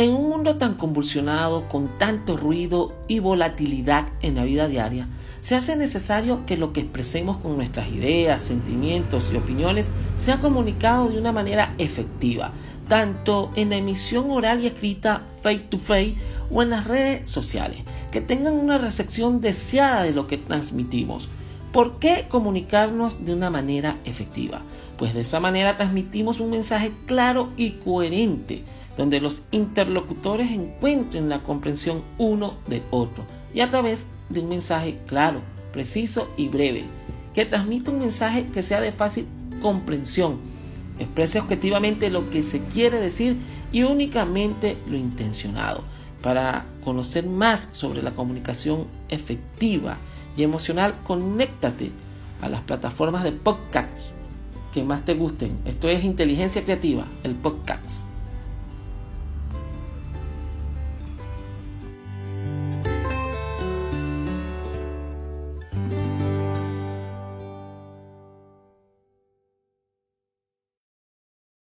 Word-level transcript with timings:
En 0.00 0.14
un 0.14 0.30
mundo 0.30 0.56
tan 0.56 0.76
convulsionado, 0.76 1.68
con 1.68 1.98
tanto 1.98 2.38
ruido 2.38 2.94
y 3.06 3.18
volatilidad 3.18 4.06
en 4.22 4.36
la 4.36 4.44
vida 4.44 4.66
diaria, 4.66 5.08
se 5.40 5.56
hace 5.56 5.76
necesario 5.76 6.46
que 6.46 6.56
lo 6.56 6.72
que 6.72 6.80
expresemos 6.80 7.36
con 7.36 7.54
nuestras 7.58 7.90
ideas, 7.90 8.40
sentimientos 8.40 9.30
y 9.30 9.36
opiniones 9.36 9.92
sea 10.16 10.40
comunicado 10.40 11.10
de 11.10 11.18
una 11.18 11.32
manera 11.32 11.74
efectiva, 11.76 12.52
tanto 12.88 13.50
en 13.56 13.68
la 13.68 13.76
emisión 13.76 14.30
oral 14.30 14.62
y 14.62 14.68
escrita 14.68 15.26
face 15.42 15.66
to 15.68 15.78
face 15.78 16.14
o 16.50 16.62
en 16.62 16.70
las 16.70 16.86
redes 16.86 17.30
sociales, 17.30 17.82
que 18.10 18.22
tengan 18.22 18.54
una 18.54 18.78
recepción 18.78 19.42
deseada 19.42 20.04
de 20.04 20.14
lo 20.14 20.26
que 20.26 20.38
transmitimos. 20.38 21.28
¿Por 21.72 22.00
qué 22.00 22.26
comunicarnos 22.28 23.24
de 23.24 23.32
una 23.32 23.48
manera 23.48 23.98
efectiva? 24.04 24.62
Pues 24.98 25.14
de 25.14 25.20
esa 25.20 25.38
manera 25.38 25.76
transmitimos 25.76 26.40
un 26.40 26.50
mensaje 26.50 26.92
claro 27.06 27.50
y 27.56 27.72
coherente, 27.72 28.64
donde 28.96 29.20
los 29.20 29.44
interlocutores 29.52 30.50
encuentren 30.50 31.28
la 31.28 31.44
comprensión 31.44 32.02
uno 32.18 32.54
de 32.66 32.82
otro 32.90 33.24
y 33.54 33.60
a 33.60 33.70
través 33.70 34.06
de 34.30 34.40
un 34.40 34.48
mensaje 34.48 34.98
claro, 35.06 35.42
preciso 35.72 36.28
y 36.36 36.48
breve, 36.48 36.84
que 37.34 37.46
transmita 37.46 37.92
un 37.92 38.00
mensaje 38.00 38.46
que 38.46 38.64
sea 38.64 38.80
de 38.80 38.90
fácil 38.90 39.26
comprensión, 39.62 40.38
exprese 40.98 41.38
objetivamente 41.38 42.10
lo 42.10 42.30
que 42.30 42.42
se 42.42 42.64
quiere 42.64 42.98
decir 42.98 43.36
y 43.70 43.84
únicamente 43.84 44.76
lo 44.88 44.96
intencionado. 44.96 45.84
Para 46.20 46.66
conocer 46.84 47.26
más 47.26 47.70
sobre 47.72 48.02
la 48.02 48.14
comunicación 48.14 48.86
efectiva, 49.08 49.96
y 50.36 50.42
emocional, 50.42 50.94
conéctate 51.04 51.90
a 52.40 52.48
las 52.48 52.62
plataformas 52.62 53.24
de 53.24 53.32
podcast 53.32 54.10
que 54.72 54.84
más 54.84 55.04
te 55.04 55.14
gusten. 55.14 55.58
Esto 55.64 55.88
es 55.88 56.04
inteligencia 56.04 56.62
creativa, 56.62 57.06
el 57.24 57.34
podcast. 57.34 58.09